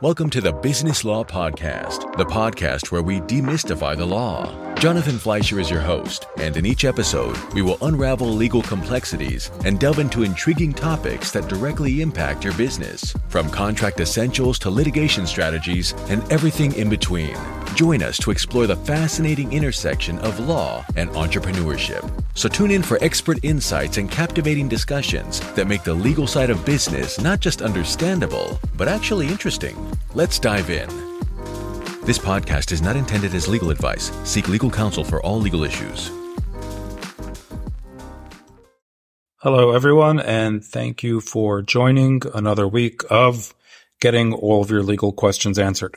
[0.00, 4.74] Welcome to the Business Law Podcast, the podcast where we demystify the law.
[4.74, 9.78] Jonathan Fleischer is your host, and in each episode, we will unravel legal complexities and
[9.78, 15.92] delve into intriguing topics that directly impact your business, from contract essentials to litigation strategies
[16.08, 17.36] and everything in between.
[17.74, 22.08] Join us to explore the fascinating intersection of law and entrepreneurship.
[22.34, 26.64] So tune in for expert insights and captivating discussions that make the legal side of
[26.66, 29.74] business not just understandable, but actually interesting.
[30.14, 30.88] Let's dive in.
[32.04, 34.10] This podcast is not intended as legal advice.
[34.24, 36.10] Seek legal counsel for all legal issues.
[39.38, 43.54] Hello, everyone, and thank you for joining another week of
[44.00, 45.96] getting all of your legal questions answered.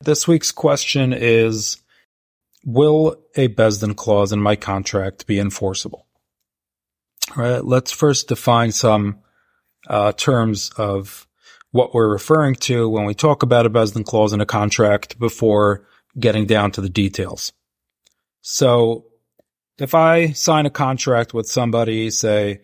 [0.00, 1.78] This week's question is
[2.64, 6.06] Will a Beis Din clause in my contract be enforceable?
[7.36, 9.20] All right, let's first define some
[9.88, 11.26] uh, terms of
[11.70, 15.18] what we're referring to when we talk about a Beis Din clause in a contract
[15.18, 15.86] before
[16.18, 17.52] getting down to the details.
[18.42, 19.06] So
[19.78, 22.60] if I sign a contract with somebody, say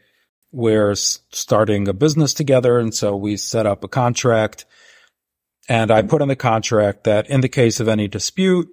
[0.53, 2.79] we're starting a business together.
[2.79, 4.67] And so we set up a contract
[5.69, 8.69] and I put in the contract that in the case of any dispute,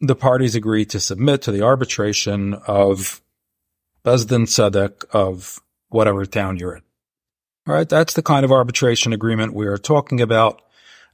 [0.00, 3.22] the parties agree to submit to the arbitration of
[4.04, 6.82] Beis Din Tzedek of whatever town you're in.
[7.66, 7.88] All right.
[7.88, 10.60] That's the kind of arbitration agreement we are talking about.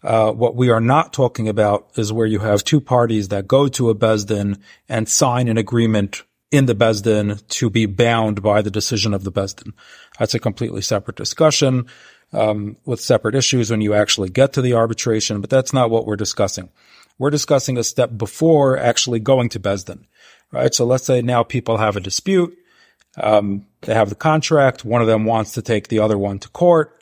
[0.03, 3.69] Uh, what we are not talking about is where you have two parties that go
[3.69, 8.43] to a Beis Din and sign an agreement in the Beis Din to be bound
[8.43, 9.75] by the decision of the Beis Din.
[10.19, 11.87] That's a completely separate discussion,
[12.33, 16.07] um, with separate issues when you actually get to the arbitration, but that's not what
[16.07, 16.69] we're discussing.
[17.19, 20.07] We're discussing a step before actually going to Beis Din,
[20.53, 20.75] right?
[20.75, 22.57] So let's say now people have a dispute.
[23.17, 24.85] Um, they have the contract.
[24.85, 26.97] One of them wants to take the other one to court.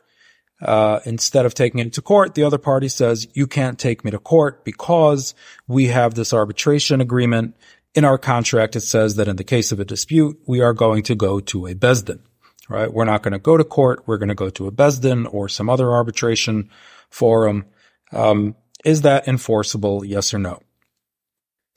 [0.61, 4.11] Uh, instead of taking it to court, the other party says, you can't take me
[4.11, 5.35] to court because
[5.69, 7.55] we have this arbitration agreement.
[7.95, 11.05] In our contract, it says that in the case of a dispute, we are going
[11.05, 12.21] to go to a Beis Din,
[12.69, 12.93] right?
[12.93, 14.03] We're not going to go to court.
[14.07, 16.71] We're going to go to a Beis Din or some other arbitration
[17.11, 17.67] forum.
[18.13, 20.05] Um, is that enforceable?
[20.05, 20.61] Yes or no?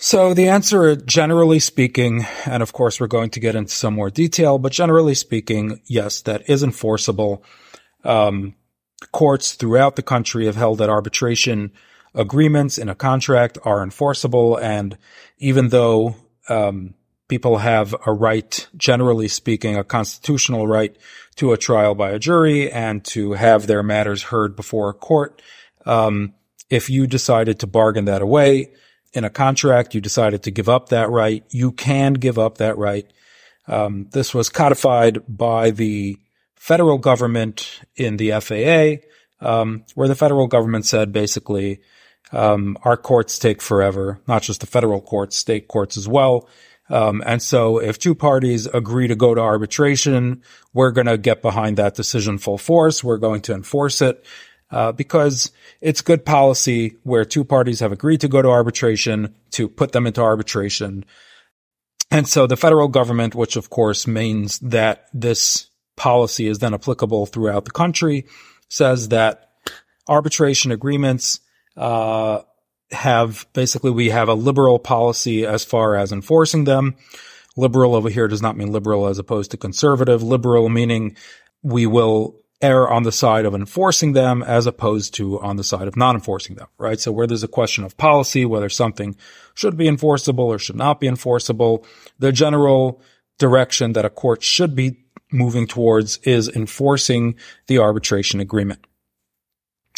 [0.03, 4.09] So the answer, generally speaking, and of course we're going to get into some more
[4.09, 7.44] detail, but generally speaking, yes, that is enforceable.
[8.03, 8.56] Um,
[9.12, 11.72] courts throughout the country have held that arbitration
[12.16, 14.58] agreements in a contract are enforceable.
[14.58, 14.97] And
[15.38, 16.16] even though,
[16.50, 16.96] um,
[17.31, 20.94] people have a right, generally speaking, a constitutional right
[21.38, 25.41] to a trial by a jury and to have their matters heard before a court,
[25.86, 26.34] um,
[26.70, 28.74] if you decided to bargain that away,
[29.14, 31.46] in a contract, you decided to give up that right.
[31.50, 33.09] You can give up that right.
[33.66, 36.18] Um, this was codified by the
[36.58, 39.08] federal government in the FAA,
[39.40, 41.80] um, where the federal government said basically,
[42.34, 46.50] um, our courts take forever, not just the federal courts, state courts as well.
[46.90, 50.44] Um, and so if two parties agree to go to arbitration,
[50.74, 53.03] we're going to get behind that decision full force.
[53.03, 54.25] We're going to enforce it
[54.72, 59.70] uh, because it's good policy where two parties have agreed to go to arbitration to
[59.70, 61.06] put them into arbitration.
[62.09, 67.25] And so the federal government, which of course means that this policy is then applicable
[67.25, 68.25] throughout the country,
[68.70, 69.52] says that
[70.08, 71.40] arbitration agreements
[71.78, 72.41] uh,
[72.91, 76.96] have basically we have a liberal policy as far as enforcing them.
[77.56, 80.24] Liberal over here does not mean liberal as opposed to conservative.
[80.24, 81.16] Liberal meaning
[81.63, 85.88] we will err on the side of enforcing them as opposed to on the side
[85.88, 87.00] of not enforcing them, right?
[87.00, 89.16] So where there's a question of policy, whether something
[89.56, 91.85] should be enforceable or should not be enforceable,
[92.19, 93.02] the general
[93.40, 94.97] direction that a court should be
[95.31, 97.35] moving towards is enforcing
[97.68, 98.85] the arbitration agreement.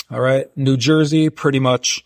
[0.10, 0.46] All right.
[0.56, 2.04] New Jersey pretty much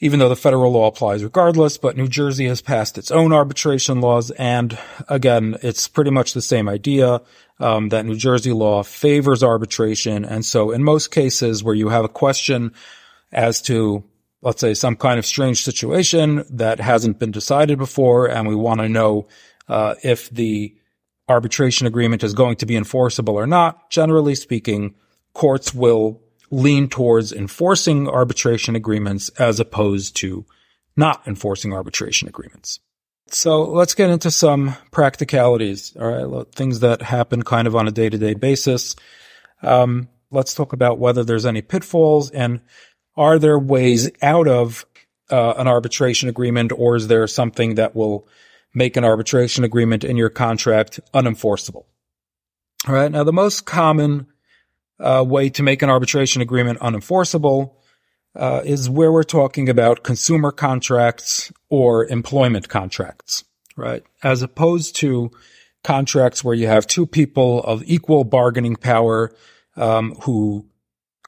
[0.00, 4.00] even though the federal law applies regardless, but New Jersey has passed its own arbitration
[4.00, 4.30] laws.
[4.32, 7.22] And again, it's pretty much the same idea,
[7.58, 10.24] um, that New Jersey law favors arbitration.
[10.24, 12.74] And so in most cases where you have a question
[13.32, 14.04] as to,
[14.42, 18.80] let's say some kind of strange situation that hasn't been decided before, and we want
[18.80, 19.26] to know,
[19.68, 20.76] uh, if the
[21.28, 24.94] arbitration agreement is going to be enforceable or not, generally speaking,
[25.32, 26.20] courts will
[26.50, 30.44] lean towards enforcing arbitration agreements as opposed to
[30.96, 32.80] not enforcing arbitration agreements.
[33.28, 35.94] So let's get into some practicalities.
[36.00, 36.54] All right.
[36.54, 38.94] Things that happen kind of on a day to day basis.
[39.62, 42.60] Um, let's talk about whether there's any pitfalls and
[43.16, 44.86] are there ways out of
[45.30, 48.28] uh, an arbitration agreement or is there something that will
[48.74, 51.84] make an arbitration agreement in your contract unenforceable?
[52.86, 53.10] All right.
[53.10, 54.28] Now the most common
[54.98, 57.74] uh, way to make an arbitration agreement unenforceable
[58.34, 63.44] uh, is where we're talking about consumer contracts or employment contracts,
[63.76, 64.02] right?
[64.22, 65.30] As opposed to
[65.84, 69.32] contracts where you have two people of equal bargaining power
[69.76, 70.66] um, who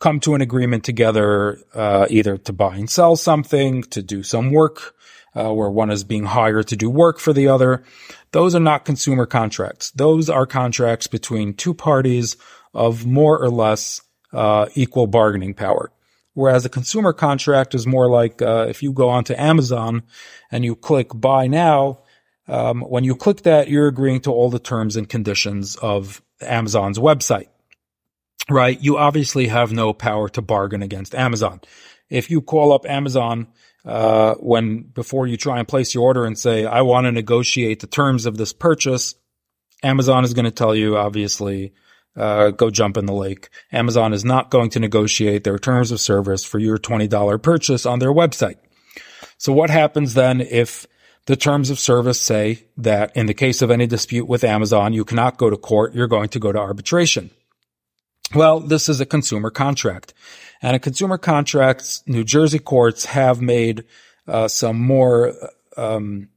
[0.01, 4.51] come to an agreement together, uh, either to buy and sell something, to do some
[4.51, 4.95] work,
[5.39, 7.85] uh, where one is being hired to do work for the other.
[8.33, 9.91] Those are not consumer contracts.
[9.93, 12.37] Those are contracts between two parties
[12.75, 14.03] of more or less
[14.33, 15.91] uh, equal bargaining power.
[16.35, 20.03] Whereas a consumer contract is more like uh, if you go onto Amazon
[20.51, 22.01] and you click buy now,
[22.47, 26.99] um, when you click that, you're agreeing to all the terms and conditions of Amazon's
[26.99, 27.49] website
[28.49, 28.81] right?
[28.81, 31.61] You obviously have no power to bargain against Amazon.
[32.09, 33.49] If you call up Amazon,
[33.89, 37.81] uh, when before you try and place your order and say, I want to negotiate
[37.81, 39.15] the terms of this purchase,
[39.83, 41.73] Amazon is going to tell you, obviously,
[42.15, 43.49] uh, go jump in the lake.
[43.73, 47.99] Amazon is not going to negotiate their terms of service for your $20 purchase on
[47.99, 48.57] their website.
[49.39, 50.87] So what happens then if
[51.25, 55.07] the terms of service say that in the case of any dispute with Amazon, you
[55.07, 57.31] cannot go to court, you're going to go to arbitration?
[58.35, 60.13] Well, this is a consumer contract.
[60.63, 63.85] And in consumer contracts, New Jersey courts have made
[64.27, 65.35] uh, some more
[65.77, 66.29] um,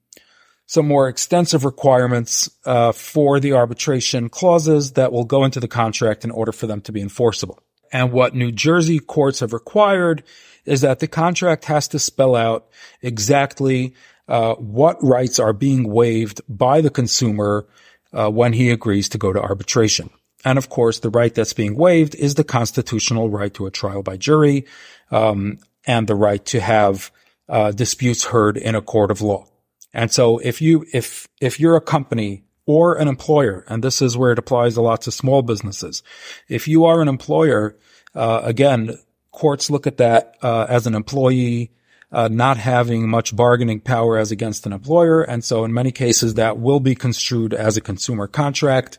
[0.67, 6.23] some more extensive requirements uh, for the arbitration clauses that will go into the contract
[6.23, 7.61] in order for them to be enforceable.
[7.91, 10.23] And what New Jersey courts have required
[10.63, 12.69] is that the contract has to spell out
[13.01, 13.95] exactly
[14.29, 17.67] uh, what rights are being waived by the consumer
[18.13, 20.09] uh, when he agrees to go to arbitration.
[20.43, 24.03] And of course, the right that's being waived is the constitutional right to a trial
[24.03, 24.65] by jury,
[25.11, 27.11] um, and the right to have
[27.47, 29.45] uh, disputes heard in a court of law.
[29.93, 34.17] And so, if you if if you're a company or an employer, and this is
[34.17, 36.01] where it applies a lot to small businesses,
[36.47, 37.77] if you are an employer,
[38.15, 38.97] uh, again,
[39.31, 41.71] courts look at that uh, as an employee.
[42.13, 45.21] Uh, not having much bargaining power as against an employer.
[45.21, 48.97] And so in many cases that will be construed as a consumer contract.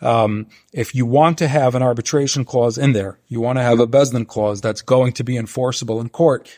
[0.00, 3.80] Um, if you want to have an arbitration clause in there, you want to have
[3.80, 6.54] a Beis Din clause that's going to be enforceable in court.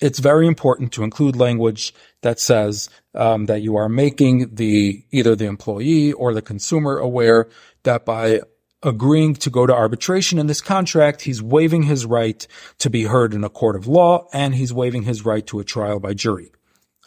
[0.00, 5.34] It's very important to include language that says um, that you are making the either
[5.34, 7.48] the employee or the consumer aware
[7.84, 8.40] that by
[8.82, 12.46] agreeing to go to arbitration in this contract, he's waiving his right
[12.78, 15.64] to be heard in a court of law and he's waiving his right to a
[15.64, 16.52] trial by jury.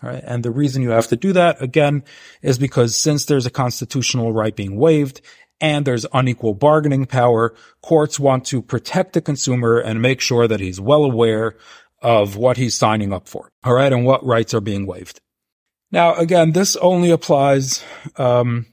[0.01, 2.03] And the reason you have to do that again
[2.41, 5.21] is because since there's a constitutional right being waived
[5.61, 10.59] and there's unequal bargaining power, courts want to protect the consumer and make sure that
[10.59, 11.57] he's well aware
[12.01, 13.51] of what he's signing up for.
[13.63, 13.91] All right.
[13.91, 15.19] And what rights are being waived.
[15.91, 17.83] Now, again, this only applies,
[18.15, 18.67] um,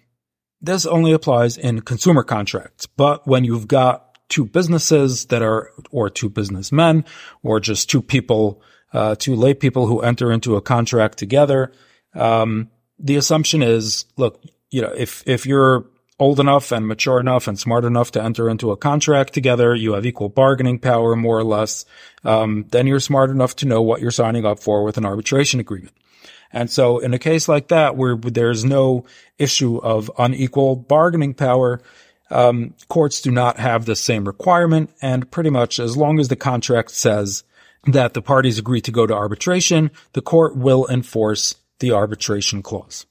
[0.60, 2.86] this only applies in consumer contracts.
[2.86, 7.04] But when you've got two businesses that are, or two businessmen,
[7.42, 8.62] or just two people
[8.92, 11.72] uh, two lay people who enter into a contract together.
[12.14, 15.86] Um, the assumption is, look, you know, if, if you're
[16.18, 19.92] old enough and mature enough and smart enough to enter into a contract together, you
[19.92, 21.84] have equal bargaining power, more or less,
[22.24, 25.60] um, then you're smart enough to know what you're signing up for with an arbitration
[25.60, 25.94] agreement.
[26.52, 29.04] And so in a case like that, where there's no
[29.36, 31.82] issue of unequal bargaining power,
[32.30, 34.90] um, courts do not have the same requirement.
[35.02, 37.44] And pretty much as long as the contract says
[37.86, 43.06] that the parties agree to go to arbitration, the court will enforce the arbitration clause.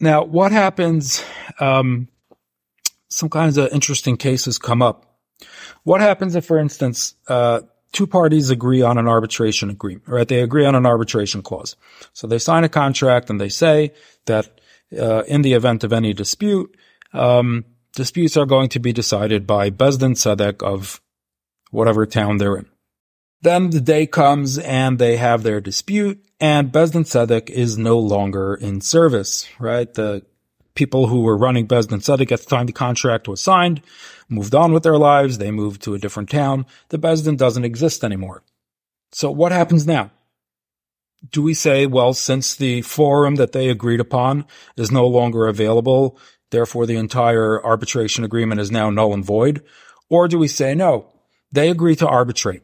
[0.00, 1.24] Now, what happens?
[1.60, 2.08] Um,
[3.08, 5.18] some kinds of interesting cases come up.
[5.84, 7.60] What happens if, for instance, uh,
[7.92, 10.28] two parties agree on an arbitration agreement, right?
[10.28, 11.76] They agree on an arbitration clause.
[12.12, 13.92] So they sign a contract and they say
[14.26, 14.60] that
[14.98, 16.76] uh, in the event of any dispute,
[17.12, 17.64] um,
[17.94, 21.00] disputes are going to be decided by Beis Din Tzedek of
[21.70, 22.66] whatever town they're in.
[23.42, 28.54] Then the day comes and they have their dispute and Beis Din is no longer
[28.54, 29.92] in service, right?
[29.92, 30.24] The
[30.74, 33.82] people who were running Beis Din at the time the contract was signed
[34.28, 35.38] moved on with their lives.
[35.38, 36.66] They moved to a different town.
[36.90, 38.42] The Beis Din doesn't exist anymore.
[39.12, 40.10] So what happens now?
[41.30, 44.44] Do we say, well, since the forum that they agreed upon
[44.76, 46.18] is no longer available,
[46.50, 49.64] therefore the entire arbitration agreement is now null and void?
[50.10, 51.10] Or do we say, no,
[51.50, 52.62] they agree to arbitrate.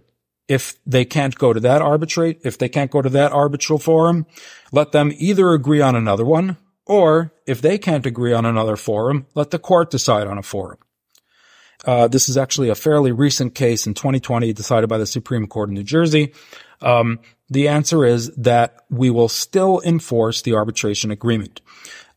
[0.48, 4.26] If they can't go to that arbitrate, if they can't go to that arbitral forum,
[4.72, 6.56] let them either agree on another one,
[6.86, 10.78] or if they can't agree on another forum, let the court decide on a forum.
[11.84, 15.68] Uh, this is actually a fairly recent case in 2020 decided by the Supreme Court
[15.68, 16.32] in New Jersey.
[16.80, 17.20] Um,
[17.50, 21.60] the answer is that we will still enforce the arbitration agreement.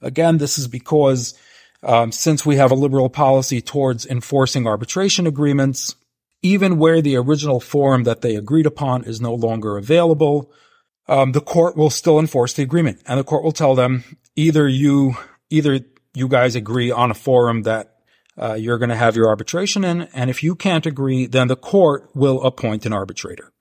[0.01, 1.33] Again, this is because
[1.83, 5.95] um, since we have a liberal policy towards enforcing arbitration agreements,
[6.45, 10.51] even where the original form that they agreed upon is no longer available,
[11.07, 14.03] um, the court will still enforce the agreement, and the court will tell them
[14.35, 15.15] either you
[15.49, 15.79] either
[16.13, 17.95] you guys agree on a forum that
[18.37, 21.55] uh, you're going to have your arbitration in, and if you can't agree, then the
[21.55, 23.51] court will appoint an arbitrator.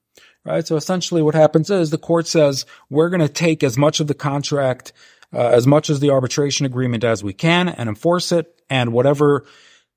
[0.45, 0.67] Right.
[0.67, 4.09] So essentially, what happens is the court says we're going to take as much of
[4.09, 4.93] the contract,
[5.33, 9.47] uh, as much as the arbitration agreement as we can, and enforce it, and whatever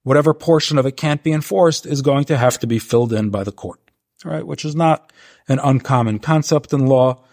[0.07, 3.29] whatever portion of it can't be enforced is going to have to be filled in
[3.29, 3.79] by the court.
[4.25, 5.11] All right, which is not
[5.47, 7.23] an uncommon concept in law.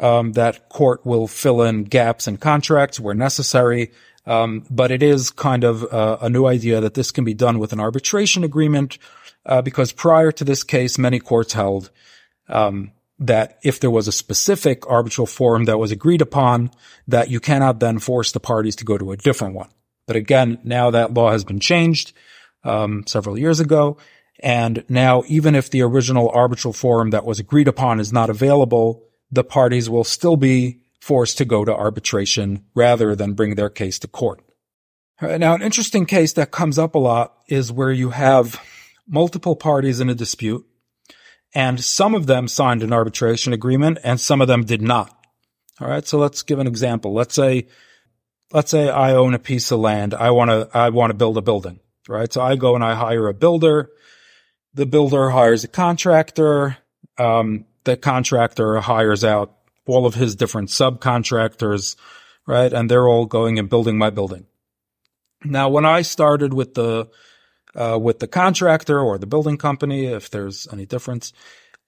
[0.00, 3.92] Um, that court will fill in gaps in contracts where necessary
[4.26, 7.58] um, but it is kind of uh, a new idea that this can be done
[7.58, 8.98] with an arbitration agreement,
[9.46, 11.90] uh, because prior to this case, many courts held
[12.48, 16.70] um, that if there was a specific arbitral forum that was agreed upon,
[17.06, 19.68] that you cannot then force the parties to go to a different one.
[20.06, 22.12] But again, now that law has been changed
[22.62, 23.98] um, several years ago,
[24.40, 29.04] and now even if the original arbitral forum that was agreed upon is not available,
[29.30, 33.98] the parties will still be forced to go to arbitration rather than bring their case
[33.98, 34.42] to court.
[35.20, 38.60] Now, an interesting case that comes up a lot is where you have
[39.06, 40.66] multiple parties in a dispute
[41.54, 45.16] and some of them signed an arbitration agreement and some of them did not.
[45.80, 46.06] All right.
[46.06, 47.12] So let's give an example.
[47.12, 47.68] Let's say,
[48.54, 50.14] let's say I own a piece of land.
[50.14, 52.32] I want to, I want to build a building, right?
[52.32, 53.90] So I go and I hire a builder.
[54.72, 56.78] The builder hires a contractor.
[57.18, 59.56] Um, the contractor hires out
[59.86, 61.96] all of his different subcontractors,
[62.46, 62.72] right?
[62.72, 64.46] And they're all going and building my building.
[65.44, 67.10] Now, when I started with the,
[67.74, 71.32] uh, with the contractor or the building company, if there's any difference,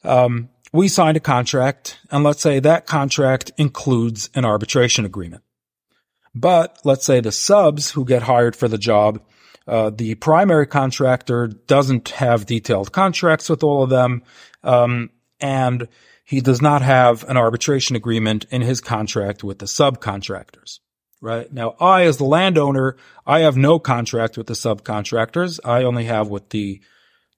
[0.03, 5.43] um, we signed a contract and let's say that contract includes an arbitration agreement.
[6.37, 9.23] But let's say the subs who get hired for the job,
[9.67, 14.23] uh, the primary contractor doesn't have detailed contracts with all of them.
[14.63, 15.89] Um, and
[16.25, 20.81] he does not have an arbitration agreement in his contract with the subcontractors.
[21.23, 25.59] Right now, I, as the landowner, I have no contract with the subcontractors.
[25.65, 26.83] I only have with the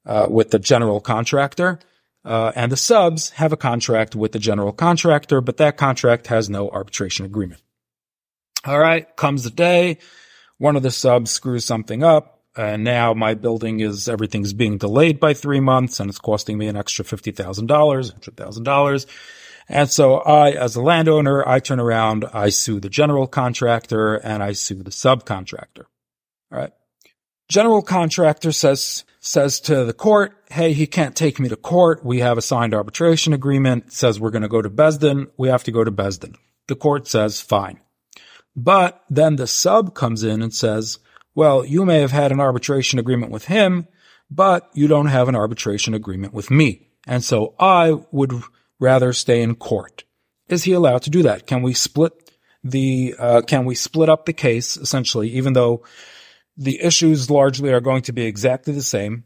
[0.04, 1.78] uh, with the general contractor,
[2.24, 6.48] uh, and the subs have a contract with the general contractor, but that contract has
[6.48, 7.60] no arbitration agreement.
[8.64, 9.98] All right, comes the day,
[10.58, 12.34] one of the subs screws something up.
[12.56, 16.66] And now my building is, everything's being delayed by three months and it's costing me
[16.66, 19.06] an extra $50,000, $100,000.
[19.68, 24.42] And so I, as a landowner, I turn around, I sue the general contractor and
[24.42, 25.84] I sue the subcontractor.
[26.50, 26.72] All right.
[27.48, 32.04] General contractor says, says to the court, Hey, he can't take me to court.
[32.04, 33.92] We have a signed arbitration agreement.
[33.92, 35.28] says we're going to go to Beis Din.
[35.36, 36.34] We have to go to Beis Din.
[36.66, 37.78] The court says fine.
[38.58, 40.98] But then the sub comes in and says,
[41.36, 43.86] well, you may have had an arbitration agreement with him,
[44.32, 46.88] but you don't have an arbitration agreement with me.
[47.06, 48.32] And so I would
[48.80, 50.02] rather stay in court.
[50.48, 51.46] Is he allowed to do that?
[51.46, 52.32] Can we split
[52.64, 55.84] the, uh, can we split up the case essentially, even though
[56.56, 59.22] the issues largely are going to be exactly the same?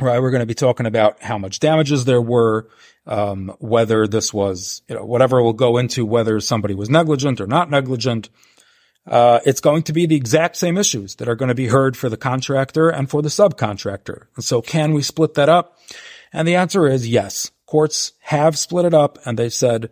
[0.00, 0.20] Right.
[0.20, 2.68] We're going to be talking about how much damages there were,
[3.06, 7.46] um, whether this was, you know, whatever will go into whether somebody was negligent or
[7.46, 8.28] not negligent
[9.06, 11.96] uh, it's going to be the exact same issues that are going to be heard
[11.96, 14.26] for the contractor and for the subcontractor.
[14.40, 15.78] So can we split that up?
[16.32, 17.50] And the answer is yes.
[17.66, 19.90] Courts have split it up and they said,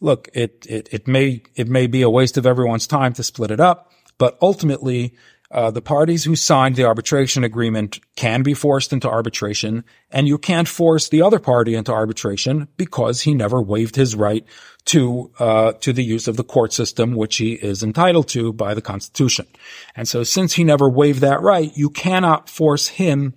[0.00, 3.50] look, it, it, it may, it may be a waste of everyone's time to split
[3.50, 5.14] it up, but ultimately
[5.54, 10.36] uh, the parties who signed the arbitration agreement can be forced into arbitration, and you
[10.36, 14.44] can't force the other party into arbitration because he never waived his right
[14.86, 18.74] to uh, to the use of the court system, which he is entitled to by
[18.74, 19.46] the Constitution.
[19.94, 23.34] And so, since he never waived that right, you cannot force him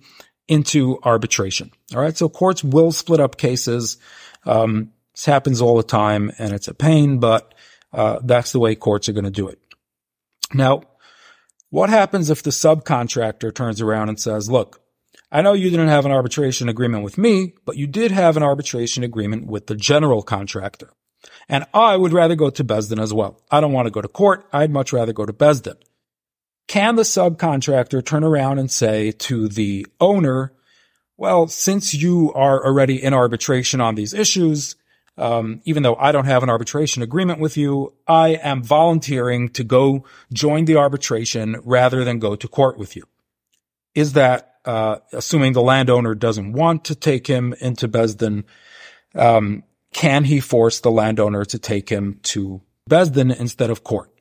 [0.48, 1.70] into arbitration.
[1.94, 3.96] All right, so courts will split up cases.
[4.44, 7.54] Um, this happens all the time, and it's a pain, but
[7.92, 9.60] uh, that's the way courts are going to do it.
[10.52, 10.82] Now,
[11.70, 14.80] what happens if the subcontractor turns around and says, look,
[15.30, 18.42] I know you didn't have an arbitration agreement with me, but you did have an
[18.42, 20.90] arbitration agreement with the general contractor.
[21.48, 23.42] And I would rather go to Beis Din as well.
[23.50, 24.46] I don't want to go to court.
[24.52, 25.76] I'd much rather go to Beis Din.
[26.66, 30.52] Can the subcontractor turn around and say to the owner,
[31.16, 34.76] well, since you are already in arbitration on these issues,
[35.18, 39.64] um, even though I don't have an arbitration agreement with you, I am volunteering to
[39.64, 43.02] go join the arbitration rather than go to court with you.
[43.94, 48.44] Is that, uh, assuming the landowner doesn't want to take him into Beis Din,
[49.14, 54.12] um, can he force the landowner to take him to Beis Din instead of court?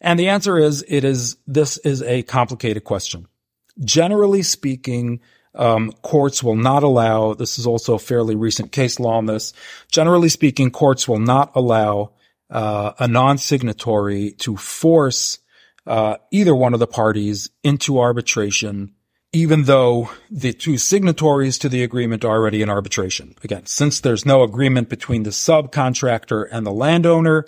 [0.00, 3.26] And the answer is, it is, this is a complicated question.
[3.84, 5.20] Generally speaking,
[5.54, 9.52] um, courts will not allow, this is also fairly recent case law on this.
[9.90, 12.12] Generally speaking, courts will not allow
[12.50, 15.38] uh, a non-signatory to force
[15.86, 18.94] uh, either one of the parties into arbitration,
[19.32, 23.34] even though the two signatories to the agreement are already in arbitration.
[23.42, 27.46] Again, since there's no agreement between the subcontractor and the landowner,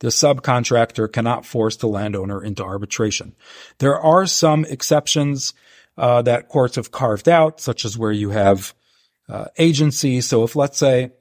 [0.00, 3.34] the subcontractor cannot force the landowner into arbitration.
[3.78, 5.52] There are some exceptions
[5.96, 8.74] uh, that courts have carved out, such as where you have
[9.28, 10.20] uh, agency.
[10.20, 11.12] So if let's say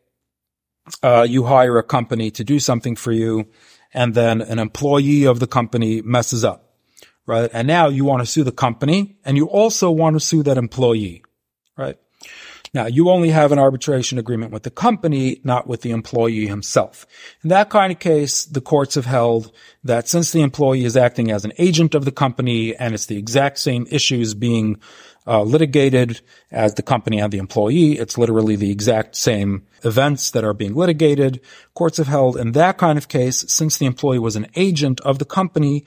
[1.04, 3.48] uh, you hire a company to do something for you,
[3.94, 6.74] and then an employee of the company messes up,
[7.26, 7.50] right?
[7.54, 10.58] And now you want to sue the company, and you also want to sue that
[10.58, 11.24] employee,
[11.78, 11.98] right?
[12.74, 17.06] Now, you only have an arbitration agreement with the company, not with the employee himself.
[17.44, 19.52] In that kind of case, the courts have held
[19.84, 23.18] that since the employee is acting as an agent of the company and it's the
[23.18, 24.80] exact same issues being
[25.28, 26.22] uh, litigated
[26.52, 30.74] as the company and the employee, it's literally the exact same events that are being
[30.74, 31.40] litigated.
[31.74, 35.20] Courts have held in that kind of case, since the employee was an agent of
[35.20, 35.86] the company,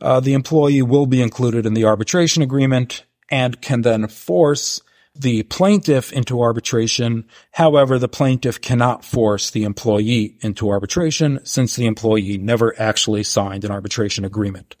[0.00, 4.80] uh, the employee will be included in the arbitration agreement and can then force
[5.18, 7.26] the plaintiff into arbitration.
[7.52, 13.64] However, the plaintiff cannot force the employee into arbitration since the employee never actually signed
[13.64, 14.76] an arbitration agreement.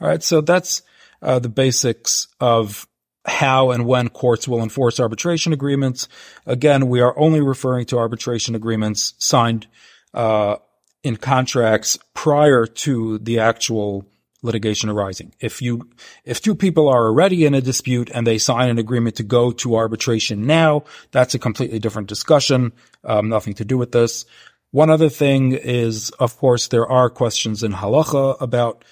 [0.00, 0.22] All right.
[0.22, 0.82] So that's
[1.22, 2.86] uh, the basics of
[3.26, 6.08] how and when courts will enforce arbitration agreements.
[6.46, 9.66] Again, we are only referring to arbitration agreements signed
[10.14, 10.56] uh,
[11.02, 14.06] in contracts prior to the actual
[14.46, 15.34] litigation arising.
[15.40, 15.90] If you,
[16.24, 19.52] if two people are already in a dispute and they sign an agreement to go
[19.52, 22.72] to arbitration now, that's a completely different discussion.
[23.04, 24.24] Um, nothing to do with this.
[24.70, 28.84] One other thing is, of course, there are questions in halacha about,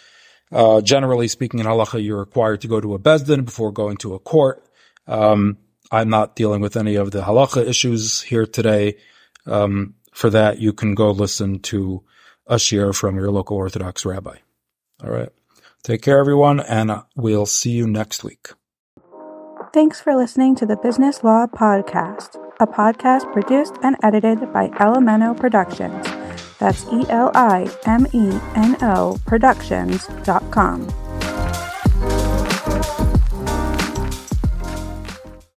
[0.53, 3.97] uh, generally speaking in halacha, you're required to go to a Beis Din before going
[3.99, 4.65] to a court.
[5.07, 5.59] Um,
[5.91, 8.97] I'm not dealing with any of the halacha issues here today.
[9.47, 12.03] Um, for that, you can go listen to
[12.47, 14.37] a shiur from your local Orthodox rabbi.
[15.03, 15.31] All right.
[15.85, 18.49] Take care, everyone, and we'll see you next week.
[19.75, 25.39] Thanks for listening to the Business Law Podcast, a podcast produced and edited by Elimeno
[25.39, 26.07] Productions.
[26.59, 31.04] That's E L I M E N O Productions.com.